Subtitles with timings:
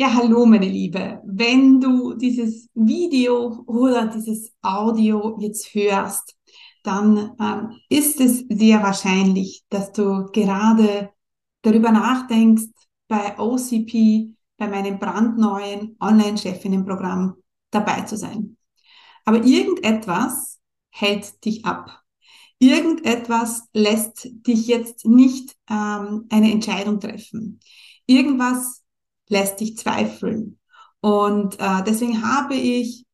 [0.00, 1.20] Ja, hallo meine Liebe.
[1.24, 6.36] Wenn du dieses Video oder dieses Audio jetzt hörst,
[6.84, 11.10] dann ähm, ist es sehr wahrscheinlich, dass du gerade
[11.62, 12.68] darüber nachdenkst,
[13.08, 17.34] bei OCP, bei meinem brandneuen Online-Chefinnenprogramm
[17.72, 18.56] dabei zu sein.
[19.24, 20.60] Aber irgendetwas
[20.90, 22.04] hält dich ab.
[22.60, 27.58] Irgendetwas lässt dich jetzt nicht ähm, eine Entscheidung treffen.
[28.06, 28.84] Irgendwas
[29.28, 30.58] lässt dich zweifeln.
[31.00, 33.06] Und äh, deswegen habe ich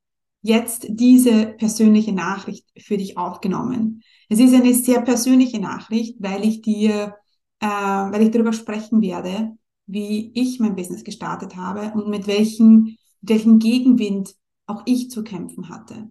[0.42, 4.02] jetzt diese persönliche Nachricht für dich aufgenommen.
[4.28, 7.14] Es ist eine sehr persönliche Nachricht, weil ich dir,
[7.60, 9.56] äh, weil ich darüber sprechen werde,
[9.86, 14.34] wie ich mein Business gestartet habe und mit welchen, welchen Gegenwind
[14.66, 16.10] auch ich zu kämpfen hatte.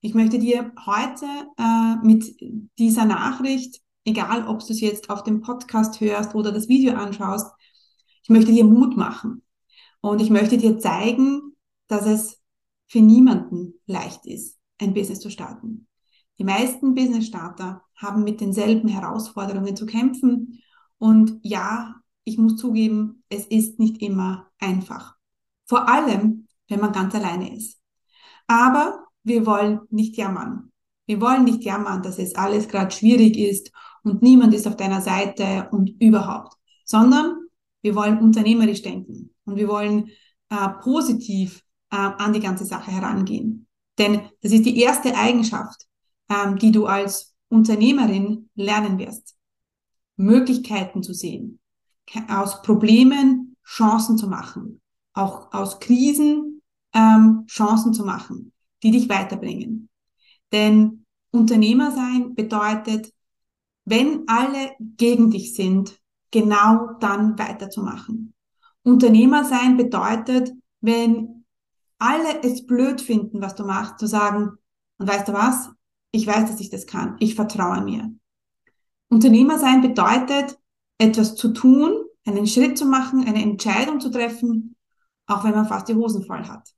[0.00, 1.26] Ich möchte dir heute
[1.58, 2.36] äh, mit
[2.78, 7.50] dieser Nachricht, egal ob du es jetzt auf dem Podcast hörst oder das Video anschaust,
[8.30, 9.42] ich möchte dir Mut machen.
[10.00, 11.56] Und ich möchte dir zeigen,
[11.88, 12.40] dass es
[12.86, 15.88] für niemanden leicht ist, ein Business zu starten.
[16.38, 20.62] Die meisten Business-Starter haben mit denselben Herausforderungen zu kämpfen.
[20.98, 25.16] Und ja, ich muss zugeben, es ist nicht immer einfach.
[25.66, 27.80] Vor allem, wenn man ganz alleine ist.
[28.46, 30.70] Aber wir wollen nicht jammern.
[31.06, 33.72] Wir wollen nicht jammern, dass es alles gerade schwierig ist
[34.04, 37.39] und niemand ist auf deiner Seite und überhaupt, sondern
[37.82, 40.10] wir wollen unternehmerisch denken und wir wollen
[40.50, 43.66] äh, positiv äh, an die ganze Sache herangehen.
[43.98, 45.86] Denn das ist die erste Eigenschaft,
[46.28, 49.36] ähm, die du als Unternehmerin lernen wirst.
[50.16, 51.60] Möglichkeiten zu sehen,
[52.28, 54.80] aus Problemen Chancen zu machen,
[55.14, 59.88] auch aus Krisen ähm, Chancen zu machen, die dich weiterbringen.
[60.52, 63.12] Denn Unternehmer sein bedeutet,
[63.84, 65.99] wenn alle gegen dich sind,
[66.30, 68.34] genau dann weiterzumachen.
[68.82, 71.44] Unternehmer sein bedeutet, wenn
[71.98, 74.52] alle es blöd finden, was du machst, zu sagen,
[74.98, 75.70] und weißt du was?
[76.12, 77.16] Ich weiß, dass ich das kann.
[77.20, 78.12] Ich vertraue mir.
[79.08, 80.58] Unternehmer sein bedeutet,
[80.98, 84.76] etwas zu tun, einen Schritt zu machen, eine Entscheidung zu treffen,
[85.26, 86.68] auch wenn man fast die Hosen voll hat.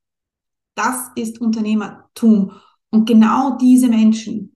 [0.74, 2.52] Das ist Unternehmertum.
[2.90, 4.54] Und genau diese Menschen,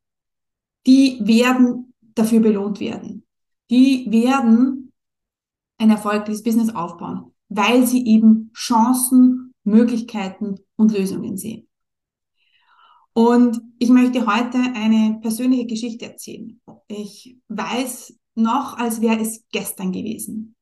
[0.86, 3.26] die werden dafür belohnt werden.
[3.70, 4.85] Die werden
[5.78, 11.68] ein erfolgreiches Business aufbauen, weil sie eben Chancen, Möglichkeiten und Lösungen sehen.
[13.12, 16.60] Und ich möchte heute eine persönliche Geschichte erzählen.
[16.86, 20.54] Ich weiß noch, als wäre es gestern gewesen.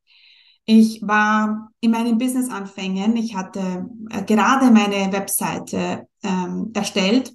[0.65, 7.35] Ich war in meinen Business-Anfängen, ich hatte äh, gerade meine Webseite ähm, erstellt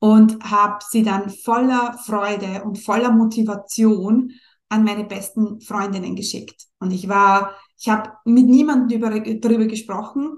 [0.00, 4.32] und habe sie dann voller Freude und voller Motivation
[4.68, 6.66] an meine besten Freundinnen geschickt.
[6.78, 10.36] Und ich war, ich habe mit niemandem über, darüber gesprochen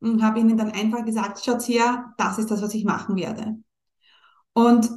[0.00, 3.56] und habe ihnen dann einfach gesagt, schaut her, das ist das, was ich machen werde.
[4.52, 4.88] Und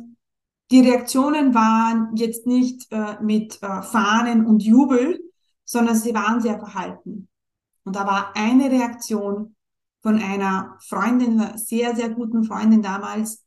[0.72, 5.20] die Reaktionen waren jetzt nicht äh, mit äh, Fahnen und Jubel,
[5.66, 7.28] sondern sie waren sehr verhalten.
[7.84, 9.56] Und da war eine Reaktion
[10.02, 13.46] von einer Freundin, einer sehr, sehr guten Freundin damals,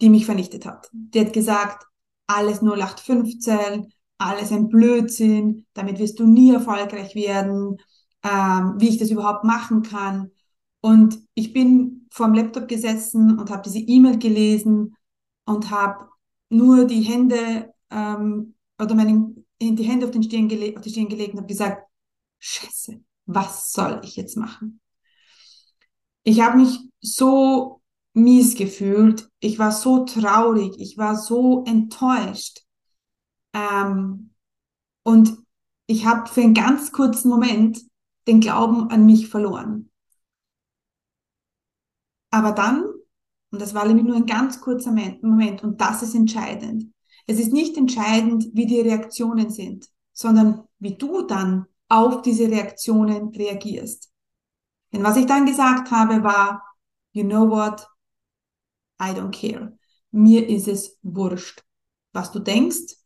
[0.00, 0.88] die mich vernichtet hat.
[0.92, 1.86] Die hat gesagt,
[2.26, 7.78] alles 0815, alles ein Blödsinn, damit wirst du nie erfolgreich werden,
[8.22, 10.30] ähm, wie ich das überhaupt machen kann.
[10.80, 14.96] Und ich bin vor dem Laptop gesessen und habe diese E-Mail gelesen
[15.44, 16.08] und habe
[16.48, 21.32] nur die Hände ähm, oder meine, die Hände auf, den Stirn auf die Stirn gelegt
[21.32, 21.86] und habe gesagt,
[22.38, 24.80] Scheiße, was soll ich jetzt machen?
[26.22, 27.80] Ich habe mich so
[28.12, 32.65] mies gefühlt, ich war so traurig, ich war so enttäuscht.
[33.56, 34.30] Ähm,
[35.02, 35.38] und
[35.86, 37.80] ich habe für einen ganz kurzen Moment
[38.26, 39.90] den Glauben an mich verloren.
[42.30, 42.84] Aber dann,
[43.50, 46.92] und das war nämlich nur ein ganz kurzer Moment, und das ist entscheidend.
[47.26, 53.28] Es ist nicht entscheidend, wie die Reaktionen sind, sondern wie du dann auf diese Reaktionen
[53.28, 54.10] reagierst.
[54.92, 56.62] Denn was ich dann gesagt habe, war,
[57.12, 57.86] you know what?
[59.00, 59.78] I don't care.
[60.10, 61.64] Mir ist es wurscht,
[62.12, 62.96] was du denkst,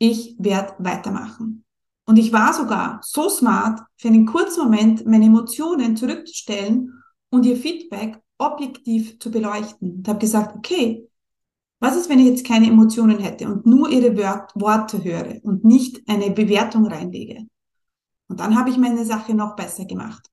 [0.00, 1.64] ich werde weitermachen.
[2.06, 7.56] Und ich war sogar so smart, für einen kurzen Moment meine Emotionen zurückzustellen und ihr
[7.56, 9.96] Feedback objektiv zu beleuchten.
[9.96, 11.06] Und habe gesagt, okay,
[11.80, 16.02] was ist, wenn ich jetzt keine Emotionen hätte und nur ihre Worte höre und nicht
[16.08, 17.46] eine Bewertung reinlege?
[18.28, 20.26] Und dann habe ich meine Sache noch besser gemacht.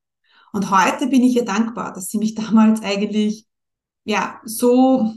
[0.54, 3.46] Und heute bin ich ihr dankbar, dass sie mich damals eigentlich,
[4.06, 5.14] ja, so,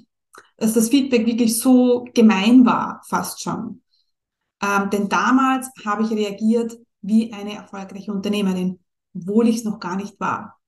[0.56, 3.82] dass das Feedback wirklich so gemein war, fast schon.
[4.62, 8.78] Ähm, denn damals habe ich reagiert wie eine erfolgreiche Unternehmerin.
[9.14, 10.60] obwohl ich es noch gar nicht war.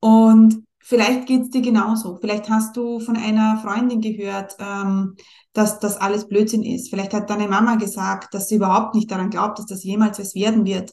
[0.00, 2.16] Und vielleicht geht es dir genauso.
[2.20, 5.16] Vielleicht hast du von einer Freundin gehört, ähm,
[5.52, 6.90] dass das alles Blödsinn ist.
[6.90, 10.34] Vielleicht hat deine Mama gesagt, dass sie überhaupt nicht daran glaubt, dass das jemals was
[10.34, 10.92] werden wird.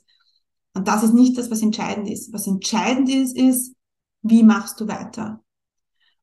[0.73, 2.31] Und das ist nicht das, was entscheidend ist.
[2.33, 3.75] Was entscheidend ist, ist,
[4.21, 5.43] wie machst du weiter?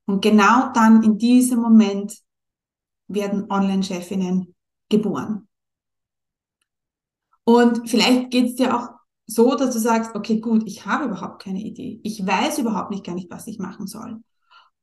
[0.06, 2.16] Und genau dann in diesem Moment
[3.08, 4.54] werden Online-Chefinnen
[4.88, 5.47] geboren.
[7.48, 8.90] Und vielleicht geht es dir auch
[9.26, 11.98] so, dass du sagst, okay, gut, ich habe überhaupt keine Idee.
[12.02, 14.20] Ich weiß überhaupt nicht gar nicht, was ich machen soll.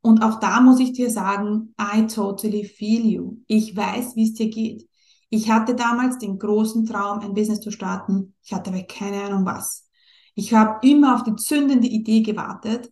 [0.02, 3.38] Und auch da muss ich dir sagen, I totally feel you.
[3.46, 4.90] Ich weiß, wie es dir geht.
[5.30, 8.34] Ich hatte damals den großen Traum, ein Business zu starten.
[8.44, 9.88] Ich hatte aber keine Ahnung was.
[10.34, 12.92] Ich habe immer auf die zündende Idee gewartet.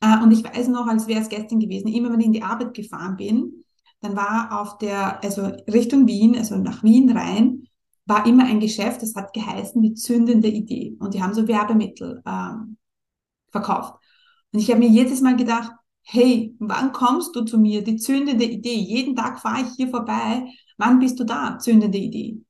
[0.00, 2.42] Äh, und ich weiß noch, als wäre es gestern gewesen, immer wenn ich in die
[2.42, 3.62] Arbeit gefahren bin,
[4.00, 5.42] dann war auf der, also
[5.72, 7.65] Richtung Wien, also nach Wien rein,
[8.06, 10.96] war immer ein Geschäft, das hat geheißen die zündende Idee.
[11.00, 12.78] Und die haben so Werbemittel ähm,
[13.50, 13.94] verkauft.
[14.52, 15.72] Und ich habe mir jedes Mal gedacht,
[16.02, 17.82] hey, wann kommst du zu mir?
[17.82, 18.76] Die zündende Idee.
[18.76, 20.46] Jeden Tag fahre ich hier vorbei.
[20.78, 21.58] Wann bist du da?
[21.58, 22.44] Zündende Idee.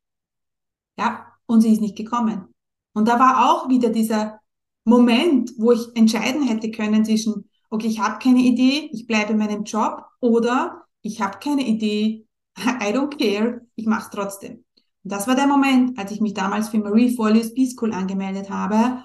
[0.99, 2.55] Ja, und sie ist nicht gekommen.
[2.93, 4.41] Und da war auch wieder dieser
[4.85, 9.38] Moment, wo ich entscheiden hätte können zwischen, okay, ich habe keine Idee, ich bleibe in
[9.38, 12.26] meinem Job oder ich habe keine Idee,
[12.59, 14.66] I don't care, ich mache es trotzdem.
[15.08, 19.05] Das war der Moment, als ich mich damals für Marie Forleo's B-School angemeldet habe.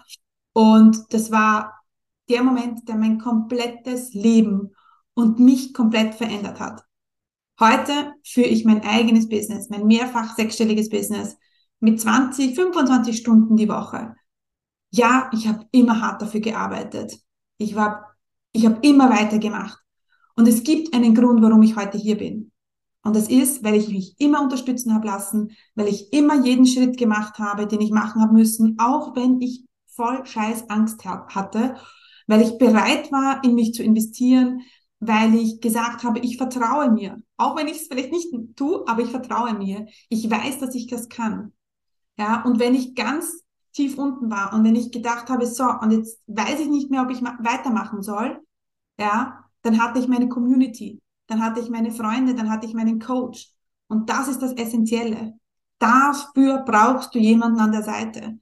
[0.53, 1.79] Und das war
[2.27, 4.71] der Moment, der mein komplettes Leben
[5.13, 6.83] und mich komplett verändert hat.
[7.59, 11.37] Heute führe ich mein eigenes Business, mein mehrfach sechsstelliges Business
[11.79, 14.15] mit 20, 25 Stunden die Woche.
[14.89, 17.19] Ja, ich habe immer hart dafür gearbeitet.
[17.59, 18.15] Ich war,
[18.53, 19.79] ich habe immer weitergemacht.
[20.35, 22.51] Und es gibt einen Grund, warum ich heute hier bin.
[23.03, 26.97] Und das ist, weil ich mich immer unterstützen habe lassen, weil ich immer jeden Schritt
[26.97, 31.75] gemacht habe, den ich machen habe müssen, auch wenn ich voll scheiß Angst hatte,
[32.27, 34.61] weil ich bereit war, in mich zu investieren,
[34.99, 37.17] weil ich gesagt habe, ich vertraue mir.
[37.37, 39.87] Auch wenn ich es vielleicht nicht tue, aber ich vertraue mir.
[40.09, 41.53] Ich weiß, dass ich das kann.
[42.17, 43.43] Ja, und wenn ich ganz
[43.73, 47.01] tief unten war und wenn ich gedacht habe, so, und jetzt weiß ich nicht mehr,
[47.01, 48.39] ob ich weitermachen soll,
[48.99, 50.99] ja, dann hatte ich meine Community
[51.31, 53.53] dann hatte ich meine Freunde, dann hatte ich meinen Coach.
[53.87, 55.33] Und das ist das Essentielle.
[55.79, 58.37] Dafür brauchst du jemanden an der Seite.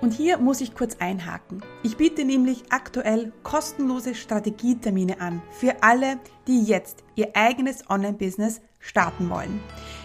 [0.00, 1.60] Und hier muss ich kurz einhaken.
[1.82, 9.28] Ich biete nämlich aktuell kostenlose Strategietermine an für alle, die jetzt ihr eigenes Online-Business starten
[9.28, 9.60] wollen.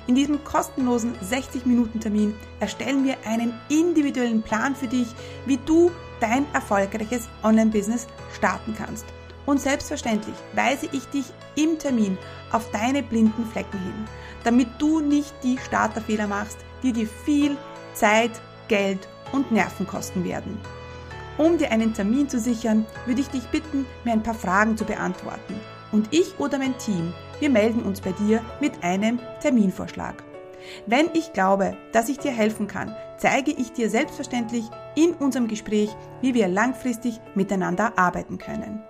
[0.08, 5.08] In diesem kostenlosen 60-Minuten-Termin erstellen wir einen individuellen Plan für dich,
[5.46, 9.06] wie du dein erfolgreiches Online-Business starten kannst.
[9.46, 11.26] Und selbstverständlich weise ich dich
[11.56, 12.18] im Termin
[12.52, 14.06] auf deine blinden Flecken hin,
[14.44, 17.58] damit du nicht die Starterfehler machst, die dir viel
[17.94, 18.32] Zeit,
[18.68, 20.60] Geld und Nerven kosten werden.
[21.38, 24.86] Um dir einen Termin zu sichern, würde ich dich bitten, mir ein paar Fragen zu
[24.86, 25.60] beantworten.
[25.92, 30.24] Und ich oder mein Team, wir melden uns bei dir mit einem Terminvorschlag.
[30.88, 34.66] Wenn ich glaube, dass ich dir helfen kann, zeige ich dir selbstverständlich
[34.96, 38.82] in unserem Gespräch, wie wir langfristig miteinander arbeiten können.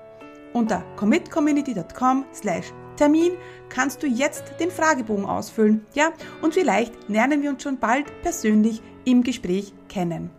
[0.55, 3.33] Unter commitcommunity.com slash Termin
[3.67, 8.81] kannst du jetzt den Fragebogen ausfüllen, ja, und vielleicht lernen wir uns schon bald persönlich
[9.03, 10.29] im Gespräch kennen.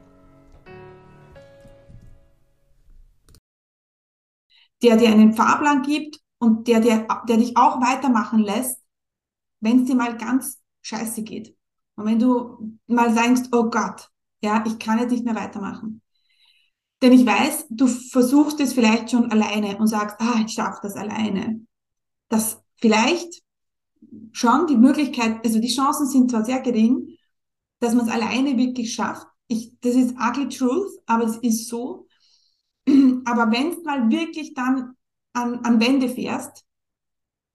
[4.82, 8.80] Der dir einen Fahrplan gibt und der, der, der dich auch weitermachen lässt,
[9.60, 11.54] wenn es dir mal ganz scheiße geht.
[11.96, 14.08] Und wenn du mal denkst, oh Gott,
[14.40, 16.00] ja, ich kann jetzt nicht mehr weitermachen.
[17.02, 20.96] Denn ich weiß, du versuchst es vielleicht schon alleine und sagst, ah, ich schaffe das
[20.96, 21.60] alleine.
[22.28, 23.42] Das vielleicht
[24.32, 27.16] schon die Möglichkeit, also die Chancen sind zwar sehr gering,
[27.80, 29.26] dass man es alleine wirklich schafft.
[29.48, 32.06] Ich, das ist ugly truth, aber es ist so.
[33.24, 34.94] Aber wenn es mal wirklich dann
[35.32, 36.64] an, an Wände fährst,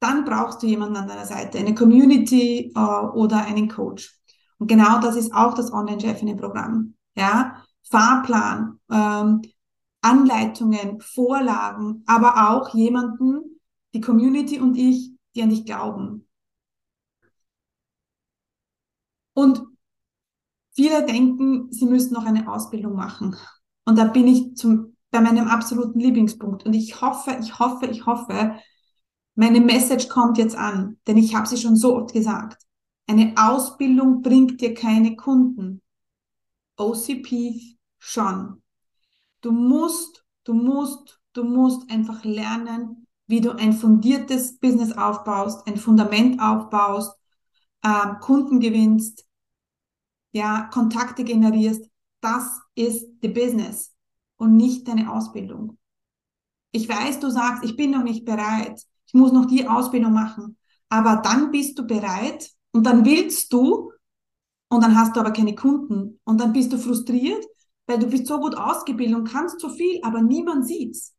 [0.02, 4.20] dann brauchst du jemanden an deiner Seite, eine Community äh, oder einen Coach.
[4.58, 6.96] Und genau das ist auch das Online-Chefinnen-Programm.
[7.16, 9.42] Ja, Fahrplan, ähm,
[10.02, 13.60] Anleitungen, Vorlagen, aber auch jemanden,
[13.94, 16.28] die Community und ich, die an dich glauben.
[19.34, 19.64] Und
[20.74, 23.36] viele denken, sie müssen noch eine Ausbildung machen.
[23.86, 26.66] Und da bin ich zum, bei meinem absoluten Lieblingspunkt.
[26.66, 28.56] Und ich hoffe, ich hoffe, ich hoffe,
[29.36, 32.62] meine Message kommt jetzt an, denn ich habe sie schon so oft gesagt.
[33.08, 35.82] Eine Ausbildung bringt dir keine Kunden.
[36.82, 38.62] OCP schon.
[39.42, 45.78] Du musst, du musst, du musst einfach lernen, wie du ein fundiertes Business aufbaust, ein
[45.78, 47.18] Fundament aufbaust,
[47.82, 49.26] äh, Kunden gewinnst,
[50.32, 51.90] ja, Kontakte generierst.
[52.22, 53.96] das ist the business
[54.38, 55.78] und nicht deine Ausbildung.
[56.72, 58.80] Ich weiß, du sagst, ich bin noch nicht bereit.
[59.08, 60.58] Ich muss noch die Ausbildung machen.
[60.90, 63.92] Aber dann bist du bereit und dann willst du
[64.72, 67.46] und dann hast du aber keine Kunden und dann bist du frustriert,
[67.88, 71.14] weil du bist so gut ausgebildet und kannst so viel, aber niemand sieht's.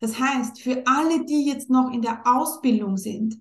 [0.00, 3.40] Das heißt, für alle, die jetzt noch in der Ausbildung sind,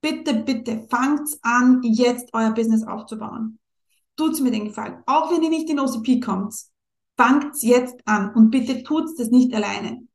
[0.00, 3.58] bitte, bitte fangt's an, jetzt euer Business aufzubauen.
[4.16, 5.02] Tut's mir den Gefallen.
[5.04, 6.54] Auch wenn ihr nicht in OCP kommt,
[7.18, 10.08] fangt's jetzt an und bitte tut's das nicht alleine.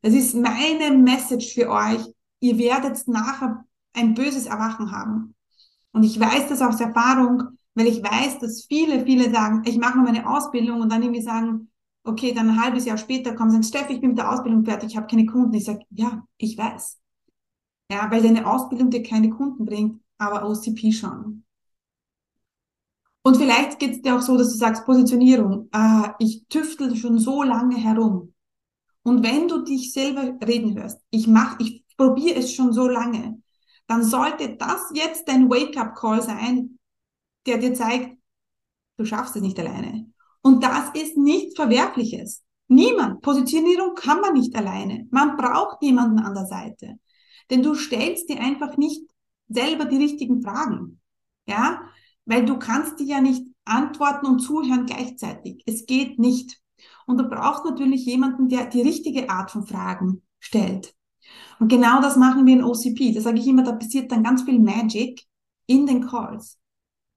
[0.00, 2.04] Das ist meine Message für euch.
[2.40, 5.36] Ihr werdet nachher ein böses Erwachen haben.
[5.92, 9.96] Und ich weiß das aus Erfahrung, weil ich weiß, dass viele, viele sagen, ich mache
[9.96, 11.70] nur meine Ausbildung und dann irgendwie sagen,
[12.04, 14.64] okay, dann ein halbes Jahr später kommen sie und Steff, ich bin mit der Ausbildung
[14.64, 15.54] fertig, ich habe keine Kunden.
[15.54, 17.00] Ich sage, ja, ich weiß.
[17.90, 21.44] Ja, weil deine Ausbildung dir keine Kunden bringt, aber OCP schon.
[23.22, 27.18] Und vielleicht geht es dir auch so, dass du sagst, Positionierung, äh, ich tüftel schon
[27.18, 28.34] so lange herum.
[29.04, 33.40] Und wenn du dich selber reden hörst, ich mach, ich probiere es schon so lange,
[33.86, 36.78] dann sollte das jetzt dein Wake-up-Call sein,
[37.46, 38.16] der dir zeigt,
[38.96, 40.12] du schaffst es nicht alleine.
[40.42, 42.42] Und das ist nichts Verwerfliches.
[42.68, 43.20] Niemand.
[43.20, 45.06] Positionierung kann man nicht alleine.
[45.10, 46.98] Man braucht jemanden an der Seite.
[47.50, 49.02] Denn du stellst dir einfach nicht
[49.48, 51.00] selber die richtigen Fragen.
[51.46, 51.82] Ja?
[52.24, 55.62] Weil du kannst dir ja nicht antworten und zuhören gleichzeitig.
[55.66, 56.60] Es geht nicht.
[57.06, 60.94] Und du brauchst natürlich jemanden, der die richtige Art von Fragen stellt.
[61.60, 63.12] Und genau das machen wir in OCP.
[63.12, 65.22] Da sage ich immer, da passiert dann ganz viel Magic
[65.66, 66.58] in den Calls.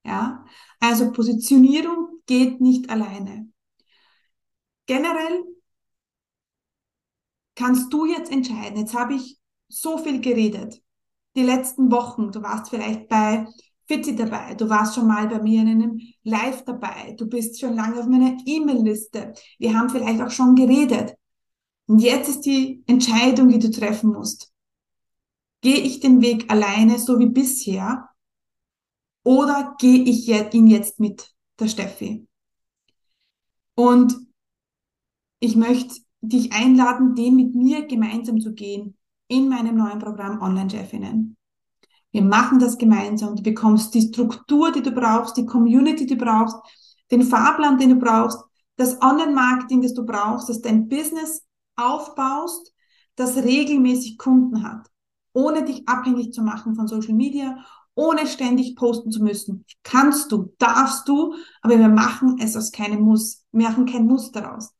[0.06, 0.46] Ja,
[0.80, 3.50] also Positionierung geht nicht alleine.
[4.86, 5.44] Generell
[7.56, 8.78] kannst du jetzt entscheiden.
[8.78, 10.82] Jetzt habe ich so viel geredet.
[11.36, 13.48] Die letzten Wochen, du warst vielleicht bei
[13.88, 17.76] Fitzi dabei, du warst schon mal bei mir in einem Live dabei, du bist schon
[17.76, 19.34] lange auf meiner E-Mail-Liste.
[19.60, 21.16] Wir haben vielleicht auch schon geredet.
[21.88, 24.52] Und jetzt ist die Entscheidung, die du treffen musst.
[25.62, 28.10] Gehe ich den Weg alleine, so wie bisher,
[29.25, 32.27] oder gehe ich ihn jetzt mit der Steffi?
[33.75, 34.15] Und
[35.39, 41.36] ich möchte dich einladen, den mit mir gemeinsam zu gehen in meinem neuen Programm Online-Chefinnen.
[42.12, 43.36] Wir machen das gemeinsam.
[43.36, 46.55] Du bekommst die Struktur, die du brauchst, die Community, die du brauchst,
[47.12, 48.39] den Fahrplan, den du brauchst,
[48.77, 51.44] das Online-Marketing, das du brauchst, dass dein Business
[51.75, 52.74] aufbaust,
[53.15, 54.88] das regelmäßig Kunden hat,
[55.34, 57.58] ohne dich abhängig zu machen von Social Media,
[57.96, 59.66] ohne ständig posten zu müssen.
[59.84, 63.44] Kannst du, darfst du, aber wir machen es aus keinem Muss.
[63.52, 64.74] Wir machen kein Muss daraus.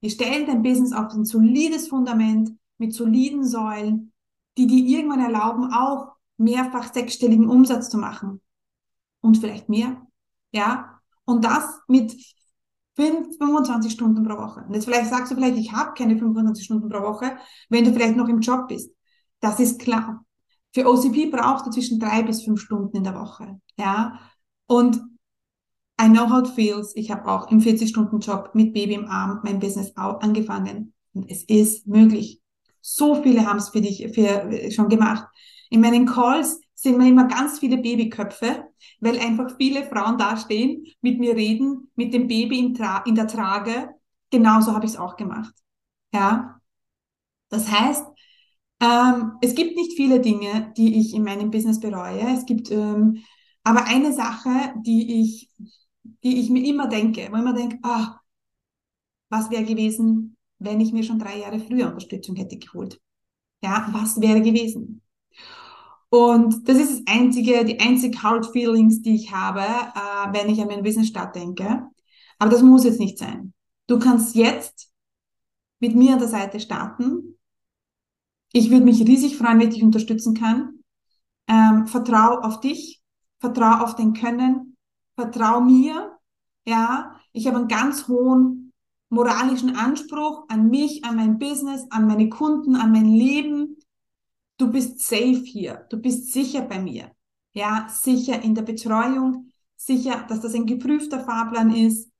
[0.00, 4.12] Wir stellen dein Business auf ein solides Fundament mit soliden Säulen,
[4.56, 8.40] die dir irgendwann erlauben, auch mehrfach sechsstelligen Umsatz zu machen.
[9.20, 10.06] Und vielleicht mehr.
[10.52, 11.00] Ja.
[11.24, 12.16] Und das mit
[12.96, 14.64] 25 Stunden pro Woche.
[14.66, 17.36] Und jetzt vielleicht sagst du vielleicht, ich habe keine 25 Stunden pro Woche,
[17.68, 18.90] wenn du vielleicht noch im Job bist.
[19.40, 20.24] Das ist klar.
[20.74, 23.60] Für OCP brauchst du zwischen drei bis fünf Stunden in der Woche.
[23.78, 24.20] Ja.
[24.66, 25.00] Und
[26.00, 26.94] I know how it feels.
[26.94, 30.92] Ich habe auch im 40-Stunden-Job mit Baby im Arm mein Business angefangen.
[31.12, 32.40] Und es ist möglich.
[32.80, 35.26] So viele haben es für dich für, schon gemacht.
[35.70, 38.64] In meinen Calls sind mir immer ganz viele Babyköpfe,
[39.00, 43.26] weil einfach viele Frauen dastehen, mit mir reden, mit dem Baby in, Tra in der
[43.26, 43.88] Trage.
[44.30, 45.54] Genauso habe ich es auch gemacht.
[46.14, 46.60] Ja.
[47.48, 48.04] Das heißt,
[48.80, 52.20] ähm, es gibt nicht viele Dinge, die ich in meinem Business bereue.
[52.34, 53.22] Es gibt ähm,
[53.64, 55.50] aber eine Sache, die ich,
[56.24, 58.20] die ich mir immer denke, wo ich immer denke, ah,
[59.30, 63.00] was wäre gewesen, wenn ich mir schon drei Jahre früher Unterstützung hätte geholt?
[63.62, 65.02] Ja, was wäre gewesen?
[66.10, 70.60] Und das ist das einzige, die einzig Hard Feelings, die ich habe, äh, wenn ich
[70.60, 71.82] an meinen Business Start denke.
[72.38, 73.52] Aber das muss jetzt nicht sein.
[73.86, 74.90] Du kannst jetzt
[75.80, 77.37] mit mir an der Seite starten.
[78.52, 80.80] Ich würde mich riesig freuen, wenn ich dich unterstützen kann.
[81.48, 83.02] Ähm, vertrau auf dich,
[83.40, 84.76] vertrau auf dein Können,
[85.14, 86.18] vertrau mir.
[86.66, 88.72] Ja, ich habe einen ganz hohen
[89.10, 93.78] moralischen Anspruch an mich, an mein Business, an meine Kunden, an mein Leben
[94.58, 97.10] du bist safe hier, du bist sicher bei mir.
[97.54, 102.10] Ja, sicher in der Betreuung, sicher, dass das ein geprüfter Fahrplan ist.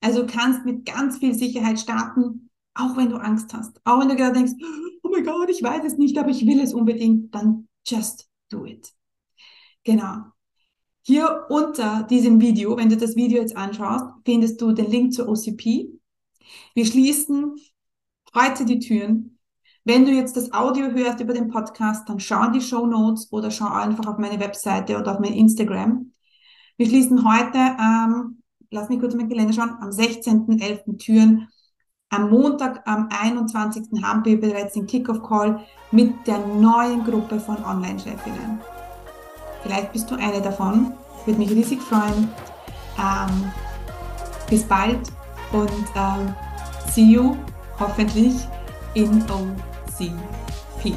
[0.00, 3.80] Also kannst mit ganz viel Sicherheit starten, auch wenn du Angst hast.
[3.84, 4.52] Auch wenn du gerade denkst,
[5.24, 8.92] mein Gott, ich weiß es nicht, aber ich will es unbedingt, dann just do it.
[9.84, 10.24] Genau.
[11.02, 15.28] Hier unter diesem Video, wenn du das Video jetzt anschaust, findest du den Link zur
[15.28, 15.88] OCP.
[16.74, 17.56] Wir schließen
[18.34, 19.38] heute die Türen
[19.88, 23.32] wenn du jetzt das Audio hörst über den Podcast, dann schau in die Show Notes
[23.32, 26.12] oder schau einfach auf meine Webseite oder auf mein Instagram.
[26.76, 30.98] Wir schließen heute ähm, lass mich kurz mein Kalender schauen, am 16.11.
[30.98, 31.48] Türen.
[32.10, 34.02] Am Montag, am 21.
[34.02, 35.60] haben wir bereits den Kickoff-Call
[35.90, 38.60] mit der neuen Gruppe von Online-Chefinnen.
[39.62, 40.94] Vielleicht bist du eine davon.
[41.26, 42.30] Würde mich riesig freuen.
[42.98, 43.52] Ähm,
[44.48, 45.12] bis bald
[45.52, 46.34] und ähm,
[46.90, 47.36] see you
[47.78, 48.48] hoffentlich
[48.94, 50.96] in OCP.